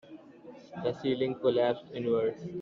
The 0.83 0.97
ceiling 0.99 1.35
collapsed 1.35 1.85
inwards. 1.93 2.47